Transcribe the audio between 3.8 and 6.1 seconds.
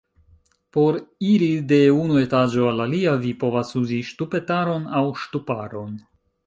uzi ŝtupetaron aŭ ŝtuparon.